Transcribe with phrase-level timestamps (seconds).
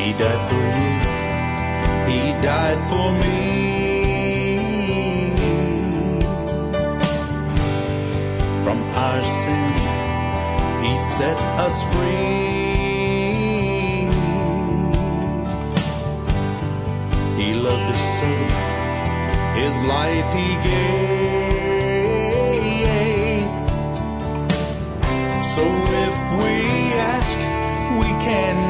[0.00, 0.92] He died for you.
[2.10, 3.38] He died for me.
[8.64, 9.72] From our sin,
[10.84, 12.48] He set us free.
[17.40, 18.32] He loved us so,
[19.60, 21.10] His life He gave.
[25.54, 25.64] So
[26.06, 26.54] if we
[27.12, 27.38] ask,
[28.00, 28.69] we can.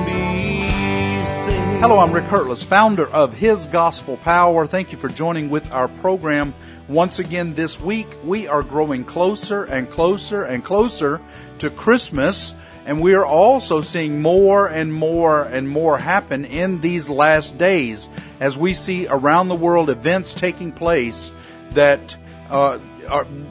[1.81, 4.67] Hello, I'm Rick Hurtless, founder of His Gospel Power.
[4.67, 6.53] Thank you for joining with our program
[6.89, 8.07] once again this week.
[8.23, 11.23] We are growing closer and closer and closer
[11.59, 12.55] to Christmas,
[12.85, 18.11] and we are also seeing more and more and more happen in these last days
[18.41, 21.33] as we see around the world events taking place
[21.73, 22.15] that
[22.51, 22.79] uh,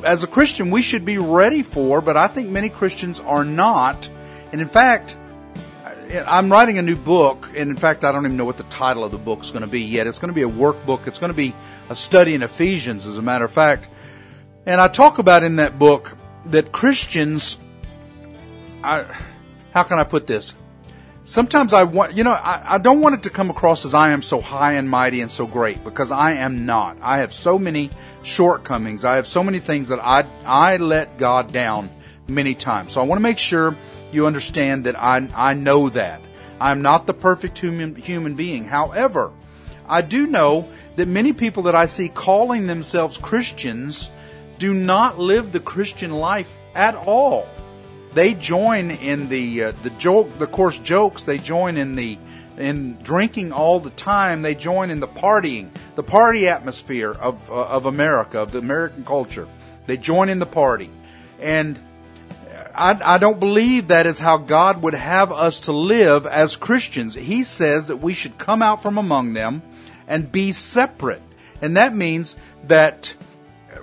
[0.03, 4.07] as a Christian we should be ready for, but I think many Christians are not.
[4.51, 5.17] And in fact,
[6.09, 9.04] I'm writing a new book, and in fact, I don't even know what the title
[9.04, 10.08] of the book is going to be yet.
[10.08, 11.05] It's going to be a workbook.
[11.05, 11.54] It's going to be
[11.88, 13.90] a study in Ephesians, as a matter of fact.
[14.66, 17.60] And I talk about in that book that Christians,
[18.84, 19.05] I,
[19.71, 20.55] how can I put this?
[21.26, 24.10] Sometimes I want, you know, I, I don't want it to come across as I
[24.10, 26.98] am so high and mighty and so great because I am not.
[27.01, 27.91] I have so many
[28.23, 29.05] shortcomings.
[29.05, 31.91] I have so many things that I, I let God down
[32.27, 32.94] many times.
[32.94, 33.77] So I want to make sure
[34.12, 36.21] you understand that I, I know that.
[36.60, 38.66] I'm not the perfect human, human being.
[38.66, 39.32] However,
[39.88, 44.12] I do know that many people that I see calling themselves Christians
[44.57, 47.48] do not live the Christian life at all.
[48.13, 51.23] They join in the uh, the joke, the coarse jokes.
[51.23, 52.18] They join in the
[52.57, 54.41] in drinking all the time.
[54.41, 59.05] They join in the partying, the party atmosphere of uh, of America, of the American
[59.05, 59.48] culture.
[59.85, 60.90] They join in the party,
[61.40, 61.79] and
[62.80, 67.13] I, I don't believe that is how God would have us to live as Christians.
[67.13, 69.62] He says that we should come out from among them
[70.08, 71.22] and be separate,
[71.62, 73.13] and that means that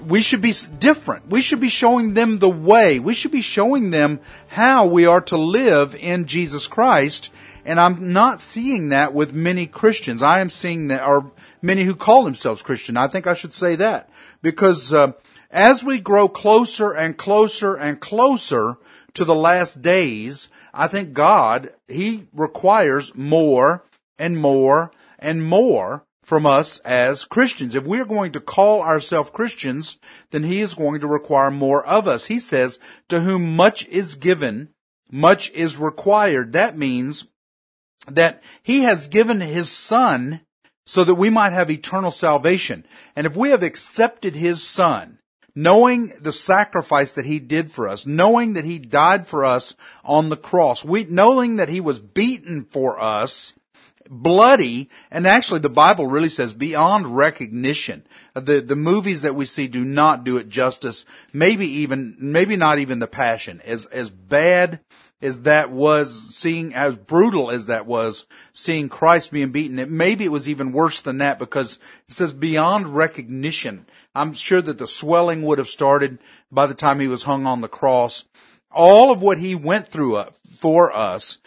[0.00, 1.28] we should be different.
[1.28, 2.98] We should be showing them the way.
[2.98, 7.30] We should be showing them how we are to live in Jesus Christ.
[7.64, 10.22] And I'm not seeing that with many Christians.
[10.22, 12.96] I am seeing that, or many who call themselves Christian.
[12.96, 14.08] I think I should say that
[14.42, 15.12] because uh,
[15.56, 18.76] as we grow closer and closer and closer
[19.14, 23.82] to the last days, I think God, He requires more
[24.18, 27.74] and more and more from us as Christians.
[27.74, 29.98] If we are going to call ourselves Christians,
[30.30, 32.26] then He is going to require more of us.
[32.26, 32.78] He says,
[33.08, 34.68] to whom much is given,
[35.10, 36.52] much is required.
[36.52, 37.28] That means
[38.06, 40.42] that He has given His Son
[40.84, 42.84] so that we might have eternal salvation.
[43.16, 45.15] And if we have accepted His Son,
[45.56, 49.74] knowing the sacrifice that He did for us, knowing that He died for us
[50.04, 53.54] on the cross, we, knowing that He was beaten for us,
[54.08, 58.06] bloody, and actually the Bible really says beyond recognition.
[58.34, 61.04] The, the movies that we see do not do it justice.
[61.32, 63.60] Maybe even, maybe not even the passion.
[63.64, 64.80] As, as bad
[65.22, 70.24] as that was seeing, as brutal as that was seeing Christ being beaten, it, maybe
[70.24, 73.86] it was even worse than that because it says beyond recognition.
[74.16, 76.18] I'm sure that the swelling would have started
[76.50, 78.24] by the time he was hung on the cross.
[78.70, 81.38] All of what he went through uh, for us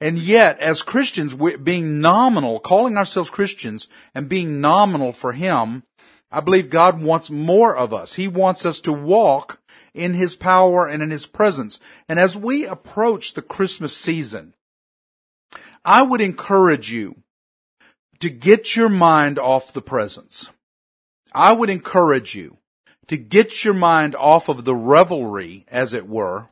[0.00, 5.82] and yet, as Christians, being nominal, calling ourselves Christians and being nominal for Him,
[6.30, 8.14] I believe God wants more of us.
[8.14, 9.60] He wants us to walk
[9.94, 11.80] in His power and in His presence.
[12.08, 14.54] And as we approach the Christmas season,
[15.84, 17.16] I would encourage you
[18.20, 20.50] to get your mind off the presents.
[21.32, 22.58] I would encourage you
[23.08, 26.48] to get your mind off of the revelry, as it were,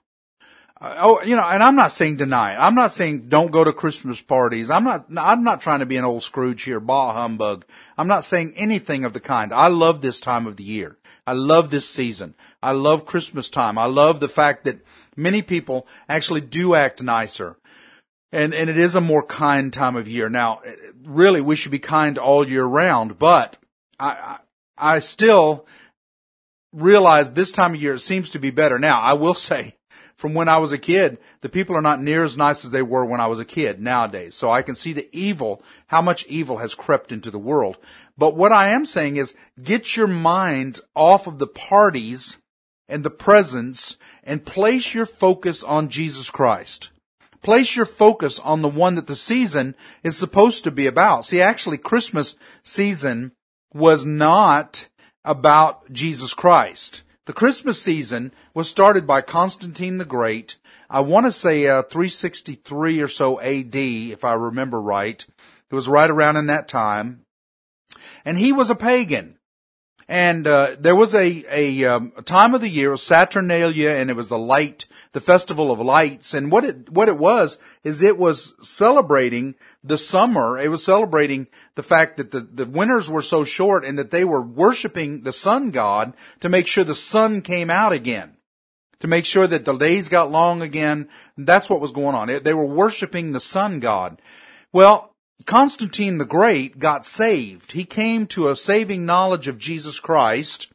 [0.80, 2.58] uh, Oh, you know, and I'm not saying deny it.
[2.58, 4.70] I'm not saying don't go to Christmas parties.
[4.70, 7.64] I'm not, I'm not trying to be an old Scrooge here, bah humbug.
[7.96, 9.52] I'm not saying anything of the kind.
[9.52, 10.96] I love this time of the year.
[11.26, 12.34] I love this season.
[12.62, 13.78] I love Christmas time.
[13.78, 14.80] I love the fact that
[15.16, 17.56] many people actually do act nicer.
[18.32, 20.28] And, and it is a more kind time of year.
[20.28, 20.60] Now,
[21.04, 23.56] really, we should be kind all year round, but
[23.98, 24.38] I, I,
[24.76, 25.66] I still
[26.72, 28.78] realize this time of year it seems to be better.
[28.78, 29.74] Now, I will say,
[30.16, 32.82] from when I was a kid, the people are not near as nice as they
[32.82, 34.34] were when I was a kid nowadays.
[34.34, 37.76] So I can see the evil, how much evil has crept into the world.
[38.16, 42.38] But what I am saying is get your mind off of the parties
[42.88, 46.90] and the presents and place your focus on Jesus Christ.
[47.42, 51.26] Place your focus on the one that the season is supposed to be about.
[51.26, 53.32] See, actually Christmas season
[53.72, 54.88] was not
[55.24, 57.02] about Jesus Christ.
[57.26, 60.56] The Christmas season was started by Constantine the Great.
[60.88, 65.26] I want to say uh, 363 or so AD, if I remember right.
[65.68, 67.22] It was right around in that time.
[68.24, 69.38] And he was a pagan.
[70.08, 74.14] And uh, there was a a, um, a, time of the year, Saturnalia, and it
[74.14, 76.32] was the light, the festival of lights.
[76.32, 80.58] And what it what it was is it was celebrating the summer.
[80.58, 84.24] It was celebrating the fact that the the winters were so short, and that they
[84.24, 88.36] were worshiping the sun god to make sure the sun came out again,
[89.00, 91.08] to make sure that the days got long again.
[91.36, 92.28] That's what was going on.
[92.44, 94.22] They were worshiping the sun god.
[94.72, 97.72] Well, Constantine the Great got saved.
[97.72, 100.72] He came to a saving knowledge of Jesus Christ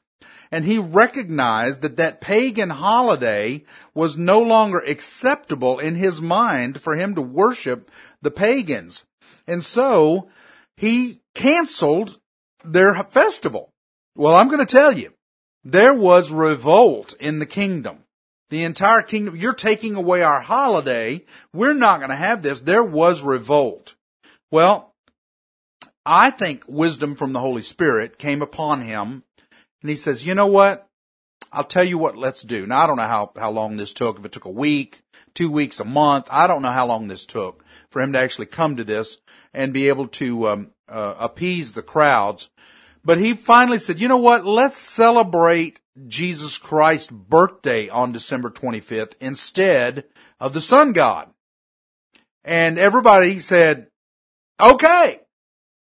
[0.51, 3.63] and he recognized that that pagan holiday
[3.93, 7.89] was no longer acceptable in his mind for him to worship
[8.21, 9.05] the pagans.
[9.47, 10.27] And so
[10.75, 12.19] he canceled
[12.65, 13.69] their festival.
[14.15, 15.13] Well, I'm going to tell you,
[15.63, 17.99] there was revolt in the kingdom.
[18.49, 21.23] The entire kingdom, you're taking away our holiday.
[21.53, 22.59] We're not going to have this.
[22.59, 23.95] There was revolt.
[24.51, 24.93] Well,
[26.05, 29.23] I think wisdom from the Holy Spirit came upon him
[29.81, 30.87] and he says, you know what?
[31.53, 32.65] I'll tell you what let's do.
[32.65, 34.19] Now I don't know how, how long this took.
[34.19, 35.01] If it took a week,
[35.33, 38.45] two weeks, a month, I don't know how long this took for him to actually
[38.45, 39.17] come to this
[39.53, 42.49] and be able to um, uh, appease the crowds.
[43.03, 44.45] But he finally said, you know what?
[44.45, 50.05] Let's celebrate Jesus Christ's birthday on December 25th instead
[50.39, 51.29] of the sun god.
[52.43, 53.90] And everybody said,
[54.61, 55.19] Okay.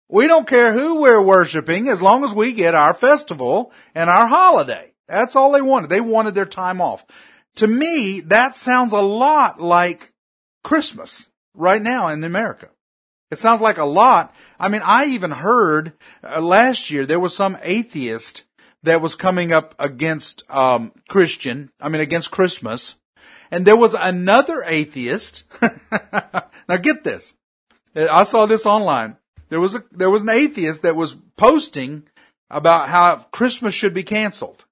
[0.08, 4.26] We don't care who we're worshiping as long as we get our festival and our
[4.26, 4.92] holiday.
[5.08, 5.90] That's all they wanted.
[5.90, 7.04] They wanted their time off.
[7.56, 10.12] To me, that sounds a lot like
[10.62, 12.68] Christmas right now in America.
[13.30, 14.34] It sounds like a lot.
[14.58, 15.92] I mean, I even heard
[16.24, 18.42] uh, last year there was some atheist
[18.82, 22.96] that was coming up against um, Christian, I mean against Christmas,
[23.50, 25.44] and there was another atheist.
[26.68, 27.34] now get this.
[27.94, 29.16] Uh, I saw this online.
[29.48, 32.04] There was a, there was an atheist that was posting
[32.50, 34.64] about how Christmas should be canceled.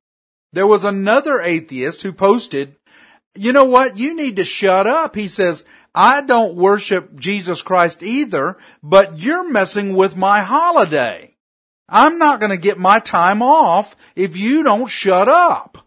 [0.52, 2.76] There was another atheist who posted,
[3.34, 3.96] you know what?
[3.96, 5.14] You need to shut up.
[5.14, 11.36] He says, I don't worship Jesus Christ either, but you're messing with my holiday.
[11.88, 15.78] I'm not going to get my time off if you don't shut up.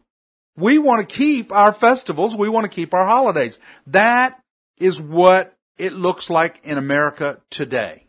[0.57, 2.35] We want to keep our festivals.
[2.35, 3.57] We want to keep our holidays.
[3.87, 4.41] That
[4.77, 8.05] is what it looks like in America today.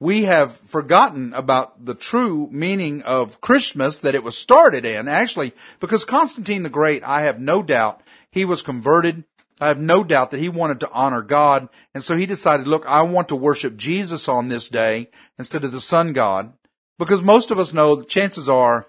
[0.00, 5.52] We have forgotten about the true meaning of Christmas that it was started in, actually,
[5.78, 8.02] because Constantine the Great, I have no doubt
[8.32, 9.24] he was converted.
[9.60, 11.68] I have no doubt that he wanted to honor God.
[11.94, 15.72] And so he decided, look, I want to worship Jesus on this day instead of
[15.72, 16.54] the sun god.
[16.98, 18.86] Because most of us know the chances are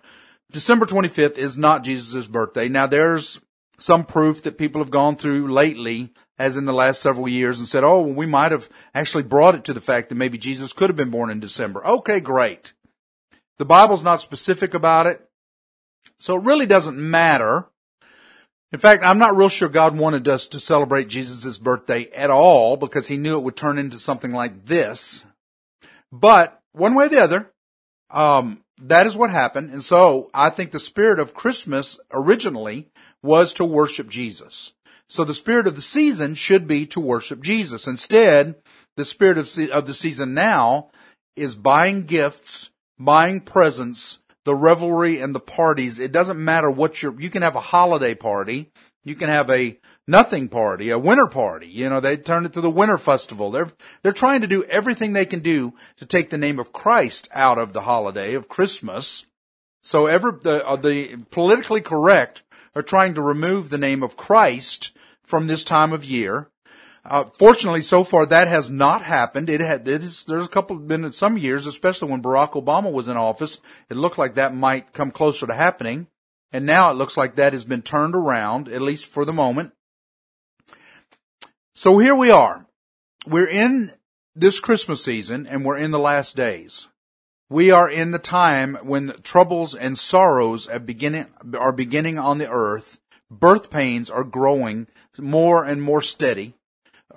[0.51, 2.69] December 25th is not Jesus' birthday.
[2.69, 3.41] Now there's
[3.77, 7.67] some proof that people have gone through lately as in the last several years and
[7.67, 10.73] said, oh, well, we might have actually brought it to the fact that maybe Jesus
[10.73, 11.85] could have been born in December.
[11.85, 12.73] Okay, great.
[13.59, 15.23] The Bible's not specific about it.
[16.19, 17.67] So it really doesn't matter.
[18.71, 22.75] In fact, I'm not real sure God wanted us to celebrate Jesus' birthday at all
[22.75, 25.25] because he knew it would turn into something like this.
[26.11, 27.51] But one way or the other,
[28.09, 29.69] um, that is what happened.
[29.69, 32.89] And so I think the spirit of Christmas originally
[33.21, 34.73] was to worship Jesus.
[35.11, 37.85] So the spirit of the season should be to worship Jesus.
[37.85, 38.55] Instead,
[38.95, 40.89] the spirit of, of the season now
[41.35, 45.99] is buying gifts, buying presents, the revelry and the parties.
[45.99, 48.71] It doesn't matter what your, you can have a holiday party.
[49.03, 49.77] You can have a
[50.07, 51.67] nothing party, a winter party.
[51.67, 53.51] You know, they turn it to the winter festival.
[53.51, 53.69] They're,
[54.03, 57.57] they're trying to do everything they can do to take the name of Christ out
[57.57, 59.25] of the holiday of Christmas.
[59.83, 64.91] So ever, the, uh, the politically correct are trying to remove the name of Christ
[65.31, 66.51] from this time of year.
[67.03, 69.49] Uh, fortunately, so far that has not happened.
[69.49, 73.07] It had, it is, there's a couple, been some years, especially when Barack Obama was
[73.07, 73.59] in office,
[73.89, 76.07] it looked like that might come closer to happening.
[76.51, 79.71] And now it looks like that has been turned around, at least for the moment.
[81.73, 82.67] So here we are.
[83.25, 83.93] We're in
[84.35, 86.89] this Christmas season and we're in the last days.
[87.49, 92.49] We are in the time when troubles and sorrows are beginning, are beginning on the
[92.49, 92.99] earth.
[93.29, 94.87] Birth pains are growing
[95.19, 96.53] more and more steady.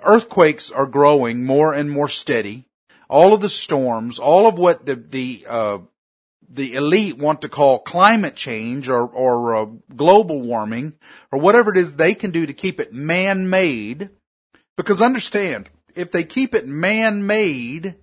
[0.03, 2.65] Earthquakes are growing more and more steady.
[3.09, 5.77] All of the storms, all of what the, the, uh,
[6.49, 10.95] the elite want to call climate change or, or uh, global warming
[11.31, 14.09] or whatever it is they can do to keep it man-made.
[14.75, 17.95] Because understand, if they keep it man-made,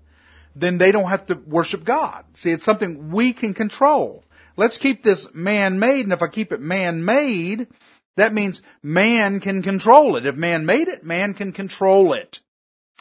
[0.54, 2.24] then they don't have to worship God.
[2.34, 4.24] See, it's something we can control.
[4.56, 6.04] let's keep this man-made.
[6.04, 7.68] And if I keep it man-made,
[8.16, 10.26] that means man can control it.
[10.26, 12.40] If man made it, man can control it.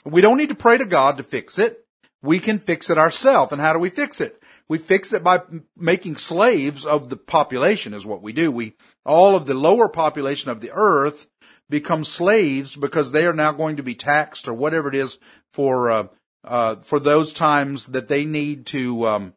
[0.05, 1.85] We don't need to pray to God to fix it.
[2.23, 3.51] We can fix it ourselves.
[3.51, 4.41] And how do we fix it?
[4.67, 5.41] We fix it by
[5.75, 8.51] making slaves of the population is what we do.
[8.51, 8.75] We,
[9.05, 11.27] all of the lower population of the earth
[11.69, 15.17] become slaves because they are now going to be taxed or whatever it is
[15.51, 16.07] for, uh,
[16.43, 19.33] uh, for those times that they need to, um,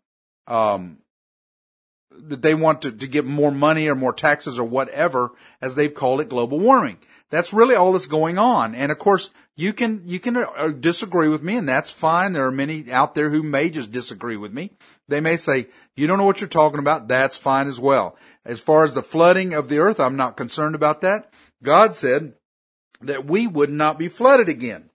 [0.47, 0.99] um,
[2.27, 5.95] that they want to, to get more money or more taxes or whatever, as they've
[5.95, 6.99] called it, global warming.
[7.31, 8.75] That's really all that's going on.
[8.75, 12.33] And of course, you can, you can uh, disagree with me and that's fine.
[12.33, 14.71] There are many out there who may just disagree with me.
[15.09, 15.67] They may say,
[15.97, 17.09] you don't know what you're talking about.
[17.09, 18.17] That's fine as well.
[18.45, 21.33] As far as the flooding of the earth, I'm not concerned about that.
[21.63, 22.35] God said
[23.01, 24.91] that we would not be flooded again.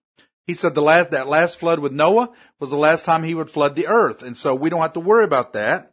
[0.47, 3.49] He said the last, that last flood with Noah was the last time he would
[3.49, 4.23] flood the earth.
[4.23, 5.88] And so we don't have to worry about that.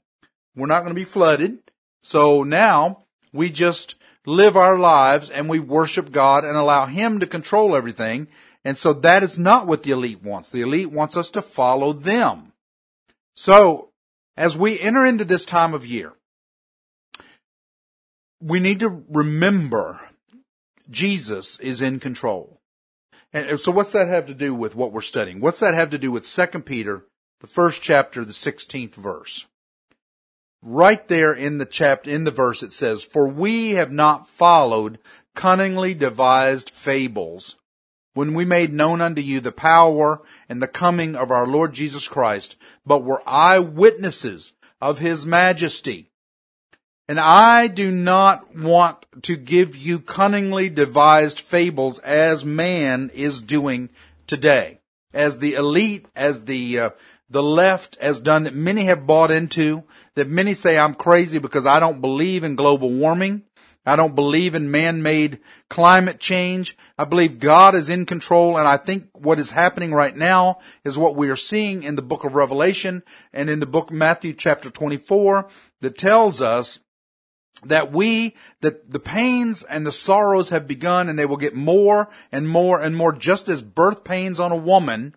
[0.56, 1.58] We're not going to be flooded.
[2.02, 3.94] So now we just
[4.24, 8.28] live our lives and we worship God and allow Him to control everything.
[8.64, 10.50] And so that is not what the elite wants.
[10.50, 12.52] The elite wants us to follow them.
[13.34, 13.90] So
[14.36, 16.14] as we enter into this time of year,
[18.40, 20.00] we need to remember
[20.90, 22.60] Jesus is in control.
[23.32, 25.40] And so what's that have to do with what we're studying?
[25.40, 27.04] What's that have to do with 2 Peter,
[27.40, 29.46] the first chapter, the 16th verse?
[30.62, 34.98] Right there in the chapter, in the verse, it says, For we have not followed
[35.34, 37.56] cunningly devised fables
[38.14, 42.08] when we made known unto you the power and the coming of our Lord Jesus
[42.08, 46.10] Christ, but were eyewitnesses of his majesty.
[47.08, 53.90] And I do not want to give you cunningly devised fables as man is doing
[54.26, 54.80] today.
[55.12, 56.90] As the elite, as the, uh,
[57.28, 61.66] the left has done that many have bought into, that many say I'm crazy because
[61.66, 63.42] I don't believe in global warming.
[63.88, 65.38] I don't believe in man-made
[65.70, 66.76] climate change.
[66.98, 70.98] I believe God is in control and I think what is happening right now is
[70.98, 74.70] what we are seeing in the book of Revelation and in the book Matthew chapter
[74.70, 75.48] 24
[75.82, 76.80] that tells us
[77.64, 82.08] that we, that the pains and the sorrows have begun and they will get more
[82.32, 85.14] and more and more just as birth pains on a woman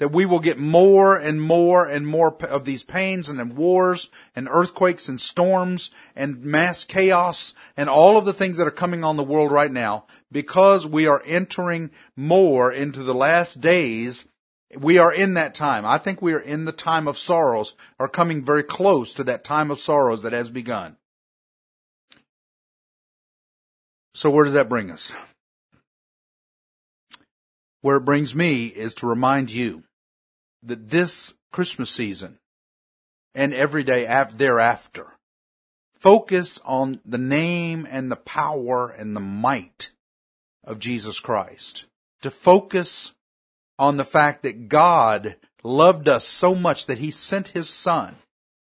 [0.00, 4.48] that we will get more and more and more of these pains and wars and
[4.50, 9.18] earthquakes and storms and mass chaos and all of the things that are coming on
[9.18, 14.24] the world right now because we are entering more into the last days.
[14.74, 15.84] We are in that time.
[15.84, 19.44] I think we are in the time of sorrows or coming very close to that
[19.44, 20.96] time of sorrows that has begun.
[24.14, 25.12] So where does that bring us?
[27.82, 29.84] Where it brings me is to remind you
[30.62, 32.38] that this Christmas season
[33.34, 35.14] and every day thereafter
[36.00, 39.92] focus on the name and the power and the might
[40.64, 41.86] of Jesus Christ.
[42.22, 43.14] To focus
[43.78, 48.16] on the fact that God loved us so much that he sent his son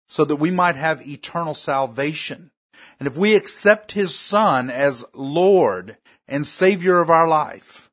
[0.08, 2.52] so that we might have eternal salvation.
[3.00, 7.85] And if we accept his son as Lord and Savior of our life,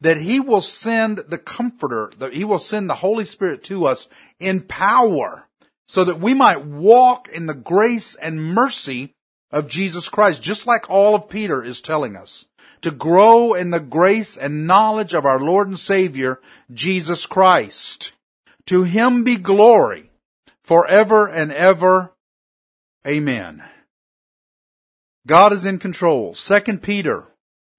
[0.00, 4.08] that he will send the comforter, that he will send the Holy Spirit to us
[4.38, 5.48] in power
[5.86, 9.14] so that we might walk in the grace and mercy
[9.50, 12.46] of Jesus Christ, just like all of Peter is telling us,
[12.82, 16.40] to grow in the grace and knowledge of our Lord and Savior,
[16.72, 18.12] Jesus Christ.
[18.66, 20.10] To him be glory
[20.62, 22.12] forever and ever.
[23.06, 23.64] Amen.
[25.26, 26.34] God is in control.
[26.34, 27.28] 2 Peter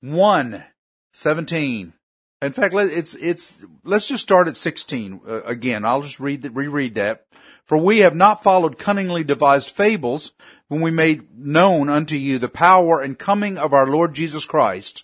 [0.02, 0.66] 1,
[1.14, 1.94] 17.
[2.42, 5.84] In fact, it's it's let's just start at 16 uh, again.
[5.84, 7.26] I'll just read reread that.
[7.66, 10.32] For we have not followed cunningly devised fables
[10.70, 15.04] when we made known unto you the power and coming of our Lord Jesus Christ,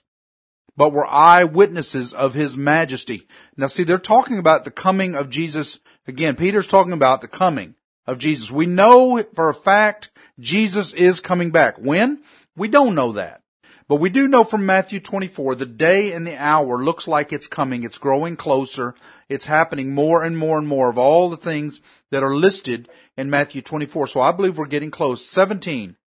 [0.78, 3.28] but were eyewitnesses of his majesty.
[3.58, 5.80] Now see, they're talking about the coming of Jesus.
[6.08, 7.76] Again, Peter's talking about the coming
[8.08, 8.50] of Jesus.
[8.50, 11.78] We know for a fact Jesus is coming back.
[11.78, 12.24] When?
[12.56, 13.42] We don't know that.
[13.88, 17.46] But we do know from Matthew 24, the day and the hour looks like it's
[17.46, 17.84] coming.
[17.84, 18.96] It's growing closer.
[19.30, 23.30] It's happening more and more and more of all the things that are listed in
[23.30, 24.08] Matthew 24.
[24.08, 25.24] So I believe we're getting close.
[25.26, 25.98] 17.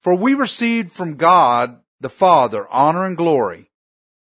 [0.00, 3.70] For we received from God the Father honor and glory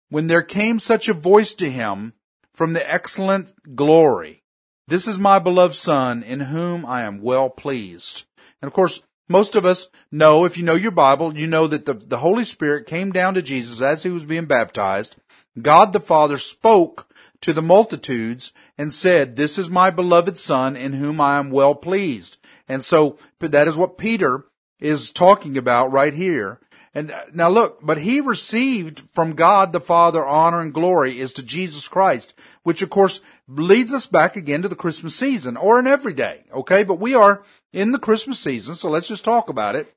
[0.10, 2.14] when there came such a voice to him
[2.54, 4.44] from the excellent glory.
[4.88, 8.26] This is my beloved son in whom I am well pleased.
[8.62, 11.86] And of course, most of us know, if you know your Bible, you know that
[11.86, 15.16] the, the Holy Spirit came down to Jesus as he was being baptized
[15.62, 17.08] God the Father spoke
[17.42, 21.76] to the multitudes and said, this is my beloved son in whom I am well
[21.76, 22.38] pleased.
[22.68, 24.46] And so that is what Peter
[24.80, 26.60] is talking about right here.
[26.96, 31.34] And uh, now look, but he received from God the Father honor and glory is
[31.34, 32.34] to Jesus Christ,
[32.64, 36.46] which of course leads us back again to the Christmas season or an everyday.
[36.54, 36.84] Okay.
[36.84, 38.76] But we are in the Christmas season.
[38.76, 39.94] So let's just talk about it.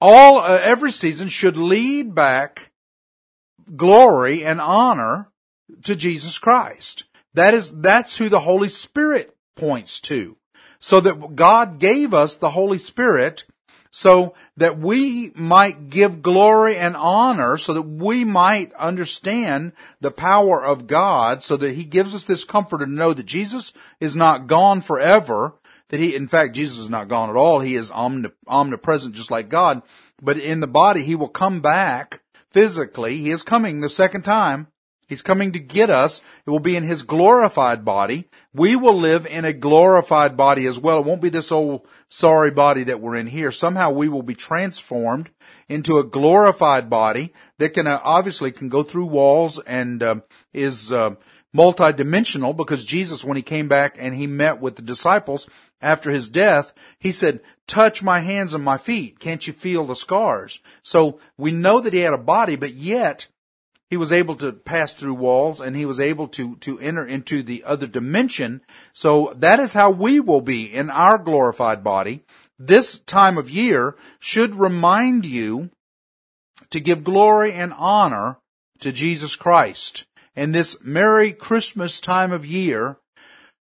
[0.00, 2.70] All, uh, every season should lead back
[3.74, 5.30] glory and honor
[5.82, 7.04] to Jesus Christ.
[7.34, 10.36] That is, that's who the Holy Spirit points to.
[10.78, 13.44] So that God gave us the Holy Spirit
[13.96, 19.70] so that we might give glory and honor, so that we might understand
[20.00, 23.72] the power of God, so that He gives us this comfort to know that Jesus
[24.00, 25.54] is not gone forever,
[25.90, 27.60] that He, in fact, Jesus is not gone at all.
[27.60, 29.80] He is omnipresent just like God,
[30.20, 32.20] but in the body, He will come back
[32.50, 33.18] physically.
[33.18, 34.66] He is coming the second time
[35.08, 36.22] He's coming to get us.
[36.46, 38.28] It will be in his glorified body.
[38.52, 41.00] We will live in a glorified body as well.
[41.00, 43.52] It won't be this old sorry body that we're in here.
[43.52, 45.30] Somehow we will be transformed
[45.68, 50.16] into a glorified body that can uh, obviously can go through walls and uh,
[50.52, 51.14] is uh,
[51.54, 55.48] multidimensional because Jesus, when he came back and he met with the disciples
[55.80, 59.20] after his death, he said, touch my hands and my feet.
[59.20, 60.60] Can't you feel the scars?
[60.82, 63.28] So we know that he had a body, but yet
[63.94, 67.44] he was able to pass through walls and he was able to, to enter into
[67.44, 68.60] the other dimension.
[68.92, 72.24] So that is how we will be in our glorified body.
[72.58, 75.70] This time of year should remind you
[76.70, 78.38] to give glory and honor
[78.80, 80.06] to Jesus Christ.
[80.34, 82.96] And this Merry Christmas time of year,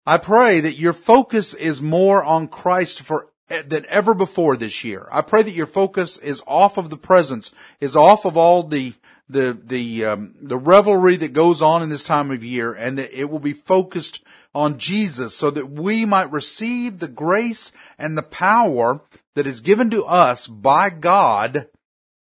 [0.06, 3.30] I pray that your focus is more on Christ for
[3.66, 5.08] than ever before this year.
[5.12, 8.94] I pray that your focus is off of the presents, is off of all the
[9.32, 13.18] the the um, the revelry that goes on in this time of year, and that
[13.18, 14.24] it will be focused
[14.54, 19.02] on Jesus, so that we might receive the grace and the power
[19.36, 21.68] that is given to us by God,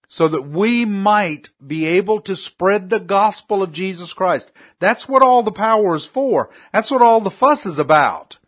[0.07, 4.51] so that we might be able to spread the gospel of Jesus Christ.
[4.79, 6.49] That's what all the power is for.
[6.73, 8.39] That's what all the fuss is about.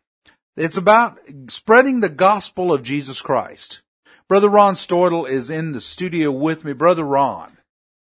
[0.56, 3.82] It's about spreading the gospel of Jesus Christ.
[4.28, 6.74] Brother Ron Stoidel is in the studio with me.
[6.74, 7.57] Brother Ron.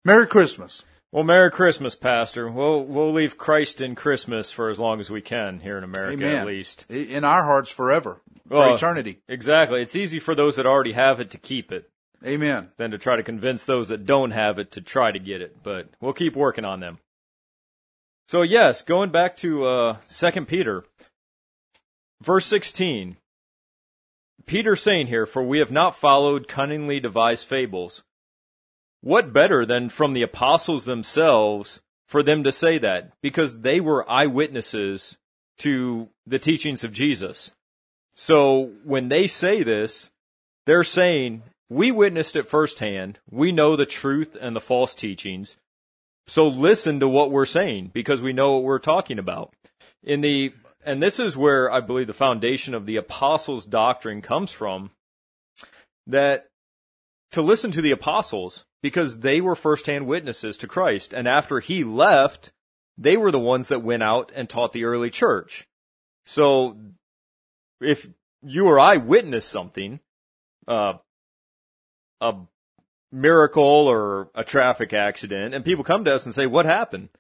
[0.05, 0.85] Merry Christmas.
[1.13, 2.51] Well, Merry Christmas, Pastor.
[2.51, 6.13] We'll we'll leave Christ in Christmas for as long as we can here in America,
[6.15, 6.35] Amen.
[6.37, 6.91] at least.
[6.91, 9.21] In our hearts forever, for Well, eternity.
[9.29, 9.81] Exactly.
[9.81, 11.89] It's easy for those that already have it to keep it
[12.27, 12.71] Amen.
[12.77, 15.63] than to try to convince those that don't have it to try to get it.
[15.63, 16.99] But we'll keep working on them.
[18.29, 20.85] So yes, going back to uh, Second Peter,
[22.21, 23.17] verse sixteen.
[24.47, 28.03] Peter saying here, "For we have not followed cunningly devised fables."
[29.05, 33.13] What better than from the apostles themselves for them to say that?
[33.21, 35.19] Because they were eyewitnesses
[35.59, 37.53] to the teachings of Jesus.
[38.15, 40.11] So when they say this,
[40.65, 43.19] they're saying, we witnessed it firsthand.
[43.31, 45.59] We know the truth and the false teachings.
[46.27, 49.53] So listen to what we're saying because we know what we're talking about.
[50.03, 54.51] In the, and this is where I believe the foundation of the apostles' doctrine comes
[54.51, 54.93] from
[56.07, 56.47] that
[57.35, 61.13] to listen to the apostles because they were firsthand witnesses to Christ.
[61.13, 62.53] And after he left,
[62.97, 65.69] they were the ones that went out and taught the early church.
[66.27, 66.77] So
[67.81, 68.09] if
[68.43, 70.01] you or I witness something,
[70.67, 70.95] uh,
[72.21, 72.35] a
[73.13, 77.11] miracle or a traffic accident, and people come to us and say, what happened?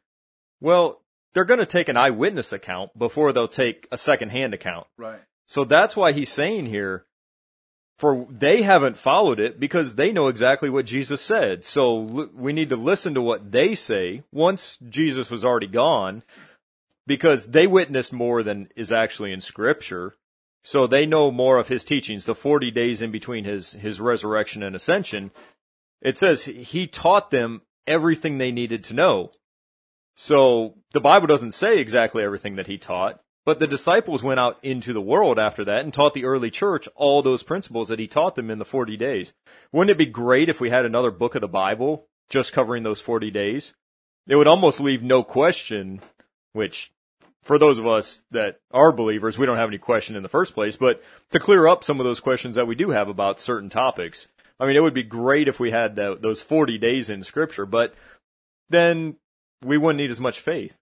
[0.60, 4.86] Well, they're going to take an eyewitness account before they'll take a second-hand account.
[4.96, 5.20] Right.
[5.46, 7.04] So that's why he's saying here,
[7.98, 11.64] for they haven't followed it because they know exactly what Jesus said.
[11.64, 16.22] So l- we need to listen to what they say once Jesus was already gone
[17.06, 20.14] because they witnessed more than is actually in scripture.
[20.62, 24.62] So they know more of his teachings, the 40 days in between his, his resurrection
[24.62, 25.30] and ascension.
[26.00, 29.30] It says he taught them everything they needed to know.
[30.16, 34.58] So the Bible doesn't say exactly everything that he taught, but the disciples went out
[34.62, 38.06] into the world after that and taught the early church all those principles that he
[38.06, 39.34] taught them in the 40 days.
[39.72, 43.00] Wouldn't it be great if we had another book of the Bible just covering those
[43.00, 43.74] 40 days?
[44.26, 46.00] It would almost leave no question,
[46.52, 46.90] which
[47.42, 50.54] for those of us that are believers, we don't have any question in the first
[50.54, 53.68] place, but to clear up some of those questions that we do have about certain
[53.68, 54.28] topics.
[54.58, 57.66] I mean, it would be great if we had the, those 40 days in scripture,
[57.66, 57.94] but
[58.70, 59.16] then
[59.62, 60.78] we wouldn't need as much faith.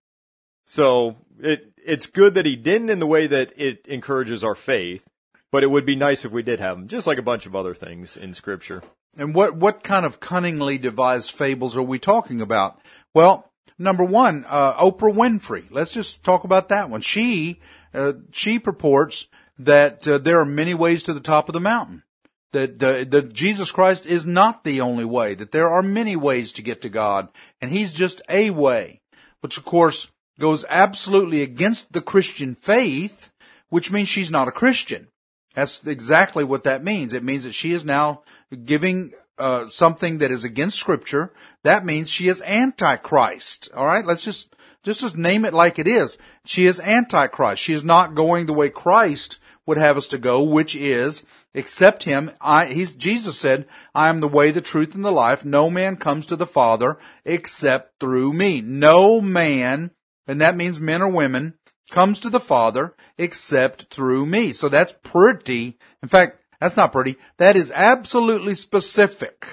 [0.65, 5.07] So it, it's good that he didn't in the way that it encourages our faith,
[5.51, 7.55] but it would be nice if we did have them, just like a bunch of
[7.55, 8.83] other things in scripture.
[9.17, 12.81] And what, what kind of cunningly devised fables are we talking about?
[13.15, 15.65] Well, Number one, uh, Oprah Winfrey.
[15.71, 17.01] Let's just talk about that one.
[17.01, 17.59] She,
[17.93, 19.27] uh, she purports
[19.59, 22.05] that uh, there are many ways to the top of the mountain.
[22.53, 25.35] That, that Jesus Christ is not the only way.
[25.35, 27.29] That there are many ways to get to God,
[27.63, 29.01] and He's just a way.
[29.41, 33.31] Which of course goes absolutely against the Christian faith,
[33.69, 35.09] which means she's not a Christian.
[35.55, 37.13] That's exactly what that means.
[37.13, 38.23] It means that she is now
[38.65, 41.33] giving uh, something that is against Scripture.
[41.63, 43.71] That means she is antichrist.
[43.75, 46.19] All right, let's just just just name it like it is.
[46.45, 47.63] She is antichrist.
[47.63, 52.03] She is not going the way Christ would have us to go, which is accept
[52.05, 52.31] him.
[52.41, 55.45] I, he's, Jesus said, I am the way, the truth, and the life.
[55.45, 58.61] No man comes to the Father except through me.
[58.61, 59.93] No man,
[60.33, 61.55] and that means men or women,
[61.91, 64.53] comes to the Father except through me.
[64.53, 67.17] So that's pretty, in fact, that's not pretty.
[67.37, 69.47] That is absolutely specific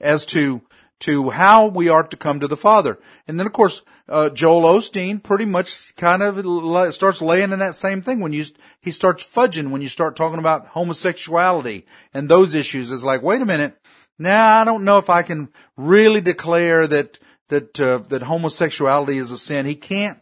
[0.00, 0.62] as to,
[1.00, 2.98] to how we are to come to the Father.
[3.28, 7.76] And then of course, uh, Joel Osteen pretty much kind of starts laying in that
[7.76, 8.44] same thing when you,
[8.80, 12.90] he starts fudging when you start talking about homosexuality and those issues.
[12.90, 13.76] It's like, wait a minute.
[14.18, 19.30] Now, I don't know if I can really declare that, that, uh, that homosexuality is
[19.30, 19.66] a sin.
[19.66, 20.18] He can't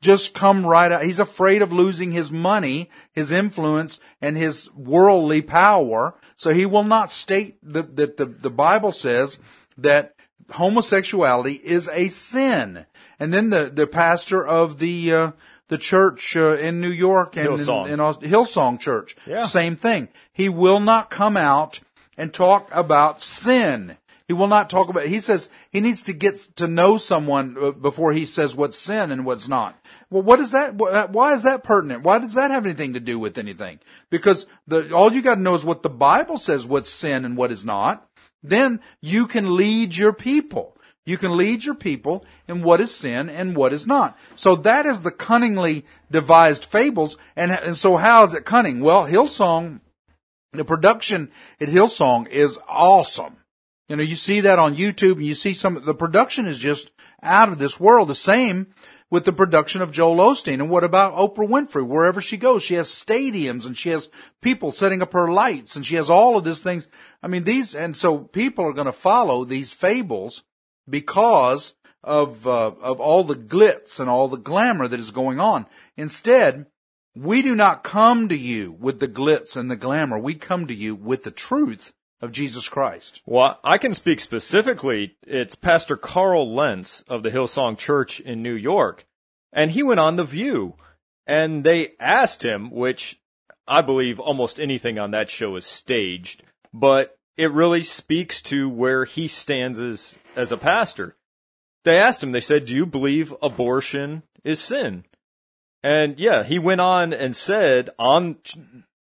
[0.00, 1.04] just come right out.
[1.04, 6.14] He's afraid of losing his money, his influence, and his worldly power.
[6.36, 9.38] So he will not state that the, the, the Bible says
[9.78, 10.14] that
[10.50, 12.86] homosexuality is a sin.
[13.20, 15.30] And then the, the pastor of the, uh,
[15.68, 17.86] the church uh, in New York and Hillsong.
[17.86, 19.44] in, in Hillsong Church, Yeah.
[19.44, 20.08] same thing.
[20.32, 21.78] He will not come out
[22.16, 23.96] and talk about sin.
[24.32, 27.70] He will not talk about, he says he needs to get to know someone uh,
[27.72, 29.78] before he says what's sin and what's not.
[30.08, 30.74] Well, what is that?
[30.76, 32.02] Why is that pertinent?
[32.02, 33.80] Why does that have anything to do with anything?
[34.08, 37.36] Because the, all you got to know is what the Bible says what's sin and
[37.36, 38.08] what is not.
[38.42, 40.78] Then you can lead your people.
[41.04, 44.18] You can lead your people in what is sin and what is not.
[44.34, 47.18] So that is the cunningly devised fables.
[47.36, 48.80] And, and so how is it cunning?
[48.80, 49.80] Well, Hillsong,
[50.54, 53.36] the production at Hillsong is awesome.
[53.92, 56.92] You know, you see that on YouTube and you see some, the production is just
[57.22, 58.08] out of this world.
[58.08, 58.68] The same
[59.10, 60.60] with the production of Joel Osteen.
[60.60, 61.86] And what about Oprah Winfrey?
[61.86, 64.08] Wherever she goes, she has stadiums and she has
[64.40, 66.88] people setting up her lights and she has all of these things.
[67.22, 70.42] I mean, these, and so people are going to follow these fables
[70.88, 75.66] because of, uh, of all the glitz and all the glamour that is going on.
[75.98, 76.64] Instead,
[77.14, 80.18] we do not come to you with the glitz and the glamour.
[80.18, 83.20] We come to you with the truth of Jesus Christ.
[83.26, 85.16] Well, I can speak specifically.
[85.26, 89.04] It's Pastor Carl Lentz of the Hillsong Church in New York.
[89.52, 90.74] And he went on The View.
[91.26, 93.20] And they asked him, which
[93.66, 99.04] I believe almost anything on that show is staged, but it really speaks to where
[99.04, 101.16] he stands as, as a pastor.
[101.84, 105.04] They asked him, they said, Do you believe abortion is sin?
[105.82, 108.36] And yeah, he went on and said on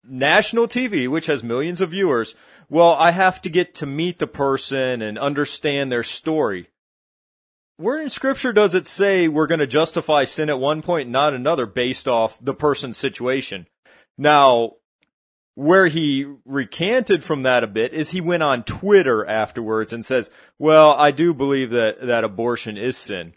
[0.03, 2.35] national TV, which has millions of viewers,
[2.71, 6.69] well, I have to get to meet the person and understand their story.
[7.75, 11.33] Where in scripture does it say we're going to justify sin at one point, not
[11.33, 13.67] another, based off the person's situation?
[14.17, 14.75] Now,
[15.55, 20.29] where he recanted from that a bit is he went on Twitter afterwards and says,
[20.57, 23.33] well, I do believe that, that abortion is sin.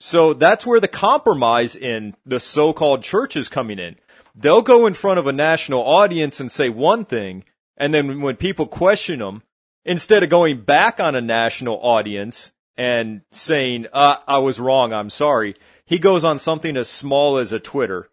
[0.00, 3.94] So that's where the compromise in the so-called church is coming in.
[4.34, 7.44] They'll go in front of a national audience and say one thing,
[7.76, 9.42] and then when people question him,
[9.84, 15.10] instead of going back on a national audience and saying, uh, I was wrong, I'm
[15.10, 18.10] sorry, he goes on something as small as a Twitter,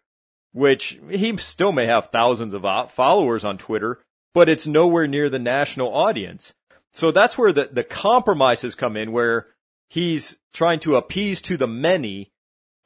[0.52, 4.00] which he still may have thousands of uh, followers on Twitter,
[4.34, 6.54] but it's nowhere near the national audience.
[6.92, 9.46] So that's where the, the compromises come in, where
[9.88, 12.32] he's trying to appease to the many,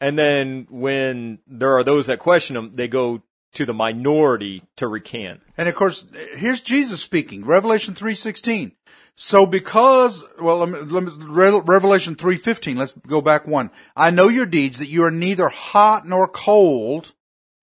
[0.01, 3.23] and then when there are those that question him, they go
[3.57, 5.41] to the minority to recant.
[5.57, 8.73] And of course, here's Jesus speaking, Revelation 3.16.
[9.15, 13.71] So because, well, let me, let me, Re- Revelation 3.15, let's go back one.
[13.97, 17.15] I know your deeds, that you are neither hot nor cold,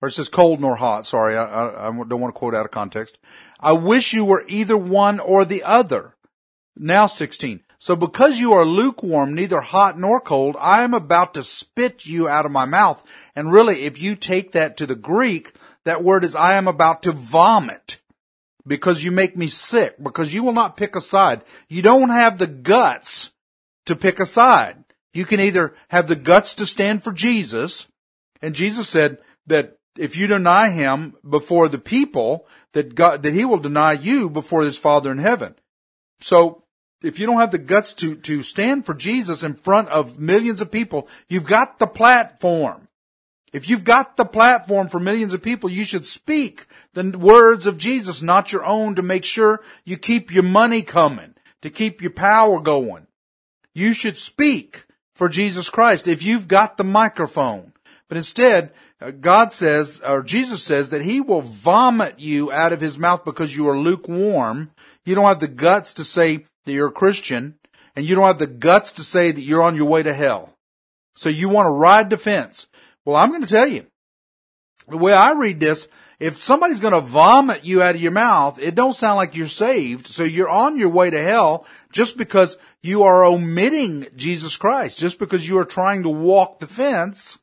[0.01, 2.65] or it says cold nor hot, sorry, I, I, I don't want to quote out
[2.65, 3.19] of context.
[3.59, 6.15] I wish you were either one or the other.
[6.75, 7.61] Now 16.
[7.83, 12.29] So because you are lukewarm, neither hot nor cold, I am about to spit you
[12.29, 13.05] out of my mouth.
[13.35, 15.51] And really, if you take that to the Greek,
[15.85, 17.99] that word is I am about to vomit
[18.65, 21.41] because you make me sick, because you will not pick a side.
[21.67, 23.31] You don't have the guts
[23.85, 24.83] to pick a side.
[25.13, 27.87] You can either have the guts to stand for Jesus,
[28.41, 29.17] and Jesus said
[29.47, 34.29] that if you deny him before the people, that God, that he will deny you
[34.29, 35.55] before his Father in heaven.
[36.19, 36.63] So
[37.03, 40.61] if you don't have the guts to, to stand for Jesus in front of millions
[40.61, 42.87] of people, you've got the platform.
[43.53, 47.77] If you've got the platform for millions of people, you should speak the words of
[47.77, 52.11] Jesus, not your own, to make sure you keep your money coming, to keep your
[52.11, 53.07] power going.
[53.73, 57.73] You should speak for Jesus Christ if you've got the microphone.
[58.09, 62.81] But instead, uh, God says, or Jesus says that He will vomit you out of
[62.81, 64.71] His mouth because you are lukewarm.
[65.05, 67.55] You don't have the guts to say, that you're a Christian
[67.95, 70.55] and you don't have the guts to say that you're on your way to hell.
[71.15, 72.67] So you want to ride the fence.
[73.05, 73.85] Well, I'm going to tell you,
[74.87, 75.87] the way I read this,
[76.19, 79.47] if somebody's going to vomit you out of your mouth, it don't sound like you're
[79.47, 80.07] saved.
[80.07, 85.19] So you're on your way to hell just because you are omitting Jesus Christ, just
[85.19, 87.39] because you are trying to walk the fence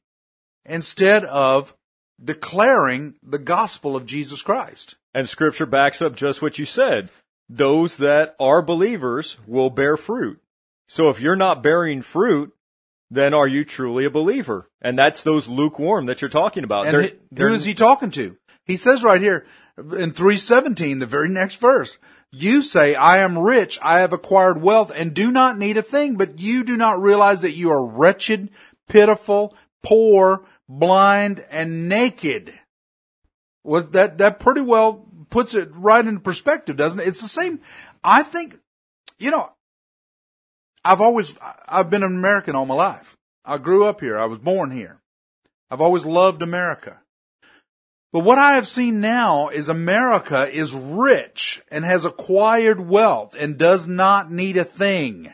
[0.65, 1.75] instead of
[2.23, 4.97] declaring the gospel of Jesus Christ.
[5.15, 7.09] And scripture backs up just what you said
[7.53, 10.41] those that are believers will bear fruit.
[10.87, 12.53] So if you're not bearing fruit,
[13.11, 14.71] then are you truly a believer?
[14.81, 16.87] And that's those lukewarm that you're talking about.
[16.87, 18.37] And they're, they're, who is he talking to?
[18.65, 19.47] He says right here
[19.77, 21.99] in 317, the very next verse,
[22.31, 26.15] you say, I am rich, I have acquired wealth and do not need a thing,
[26.15, 28.51] but you do not realize that you are wretched,
[28.89, 32.53] pitiful, poor, blind, and naked.
[33.65, 37.09] Well, that, that pretty well puts it right into perspective, doesn't it?
[37.09, 37.61] It's the same.
[38.05, 38.57] I think,
[39.19, 39.53] you know,
[40.85, 41.35] I've always,
[41.69, 43.17] I've been an American all my life.
[43.45, 44.19] I grew up here.
[44.19, 45.01] I was born here.
[45.71, 47.01] I've always loved America.
[48.13, 53.57] But what I have seen now is America is rich and has acquired wealth and
[53.57, 55.33] does not need a thing.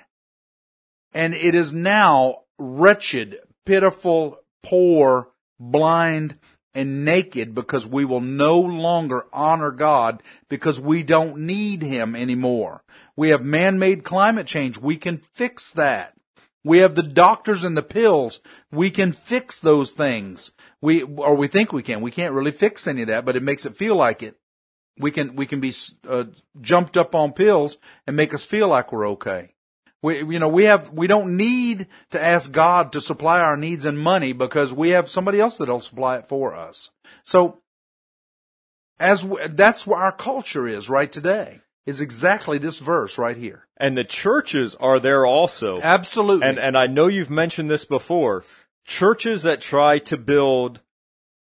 [1.15, 5.29] And it is now wretched, pitiful, poor,
[5.59, 6.39] blind,
[6.75, 12.83] and naked because we will no longer honor God because we don't need Him anymore.
[13.17, 14.79] We have man-made climate change.
[14.79, 16.15] We can fix that.
[16.65, 18.41] We have the doctors and the pills.
[18.73, 20.53] We can fix those things.
[20.81, 22.01] We, or we think we can.
[22.01, 24.37] We can't really fix any of that, but it makes it feel like it.
[24.99, 25.73] We can, we can be
[26.09, 26.25] uh,
[26.61, 29.55] jumped up on pills and make us feel like we're okay.
[30.03, 33.85] We, you know, we have, we don't need to ask God to supply our needs
[33.85, 36.91] and money because we have somebody else that'll supply it for us.
[37.25, 37.61] So,
[38.99, 41.61] as we, that's where our culture is right today.
[41.87, 43.69] Is exactly this verse right here.
[43.77, 45.77] And the churches are there also.
[45.81, 46.47] Absolutely.
[46.47, 48.45] And and I know you've mentioned this before.
[48.85, 50.81] Churches that try to build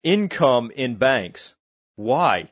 [0.03, 1.55] income in banks.
[1.95, 2.51] Why?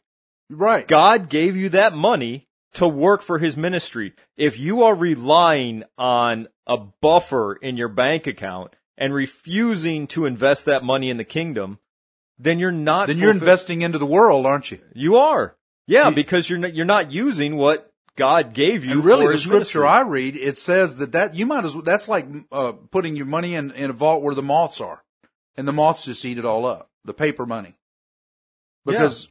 [0.50, 0.88] Right.
[0.88, 4.14] God gave you that money to work for his ministry.
[4.36, 10.66] If you are relying on a buffer in your bank account and refusing to invest
[10.66, 11.80] that money in the kingdom,
[12.38, 13.08] then you're not.
[13.08, 14.80] Then you're investing into the world, aren't you?
[14.94, 15.56] You are.
[15.88, 18.92] Yeah, because you're not, you're not using what God gave you.
[18.92, 19.84] And really, the scripture ministry.
[19.84, 21.84] I read it says that that you might as well.
[21.84, 25.04] That's like uh, putting your money in in a vault where the moths are,
[25.56, 26.90] and the moths just eat it all up.
[27.06, 27.78] The paper money,
[28.86, 29.30] because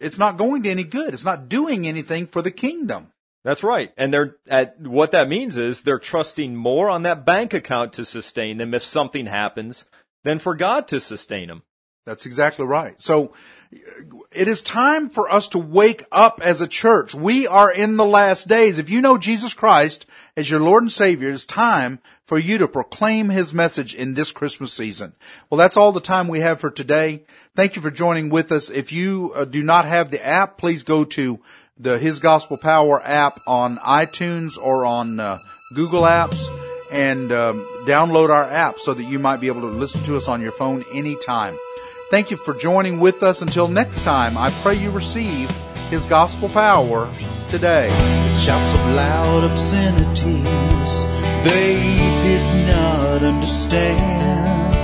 [0.00, 1.12] it's not going to any good.
[1.12, 3.12] It's not doing anything for the kingdom.
[3.44, 3.92] That's right.
[3.96, 8.04] And they're at what that means is they're trusting more on that bank account to
[8.04, 9.84] sustain them if something happens
[10.24, 11.62] than for God to sustain them.
[12.08, 13.00] That's exactly right.
[13.02, 13.34] So
[14.32, 17.14] it is time for us to wake up as a church.
[17.14, 18.78] We are in the last days.
[18.78, 22.66] If you know Jesus Christ as your Lord and Savior, it's time for you to
[22.66, 25.12] proclaim His message in this Christmas season.
[25.50, 27.24] Well, that's all the time we have for today.
[27.54, 28.70] Thank you for joining with us.
[28.70, 31.38] If you uh, do not have the app, please go to
[31.78, 35.40] the His Gospel Power app on iTunes or on uh,
[35.74, 36.48] Google Apps
[36.90, 40.26] and um, download our app so that you might be able to listen to us
[40.26, 41.58] on your phone anytime.
[42.10, 43.42] Thank you for joining with us.
[43.42, 45.50] Until next time, I pray you receive
[45.90, 47.14] His gospel power
[47.50, 47.90] today.
[48.26, 51.04] With shouts of loud obscenities
[51.44, 54.74] they did not understand.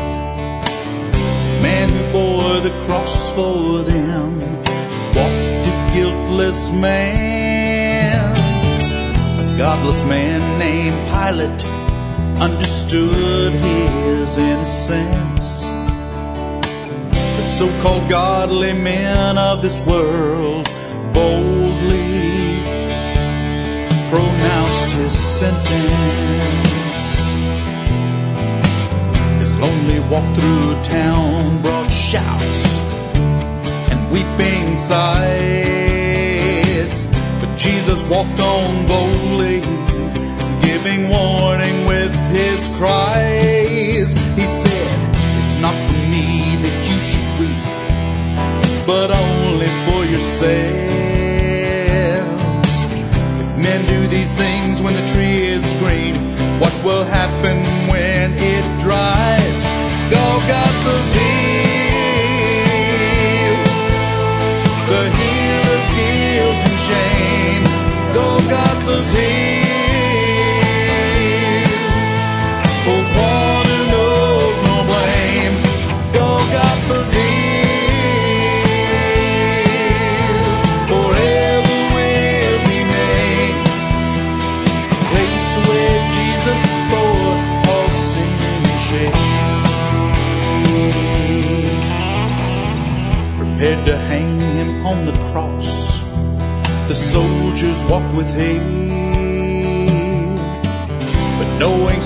[1.62, 4.40] Man who bore the cross for them
[5.14, 8.36] walked a guiltless man.
[9.40, 11.64] A godless man named Pilate
[12.42, 15.83] understood his innocence
[17.46, 20.68] so-called godly men of this world
[21.12, 22.60] boldly
[24.08, 25.78] pronounced his sentence.
[29.38, 32.78] His lonely walk through town brought shouts
[33.14, 35.74] and weeping sighs.
[37.40, 39.60] But Jesus walked on boldly,
[40.62, 44.14] giving warning with his cries.
[44.36, 44.46] He
[48.86, 50.54] but only for yourselves.
[53.40, 56.14] If men do these things when the tree is green.
[56.60, 59.64] What will happen when it dries?
[60.10, 61.43] Golgotha's here.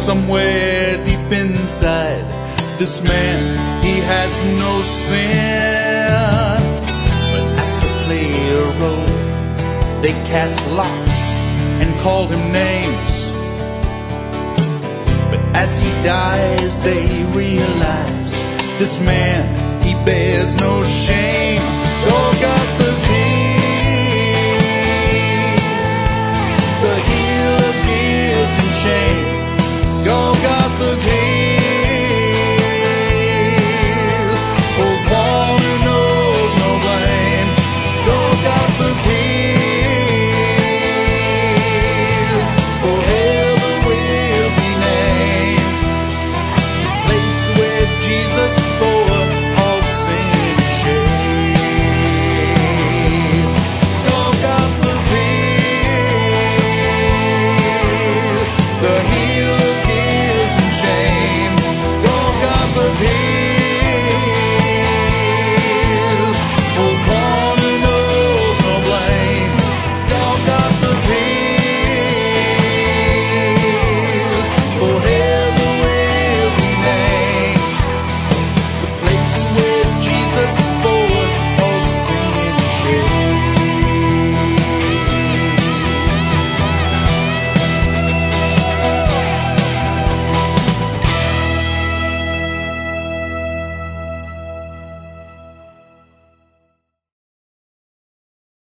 [0.09, 2.25] Somewhere deep inside,
[2.79, 6.63] this man, he has no sin.
[7.31, 8.31] But asked to play
[8.63, 11.35] a role, they cast lots
[11.83, 13.31] and called him names.
[15.31, 18.33] But as he dies, they realize
[18.81, 21.48] this man, he bears no shame.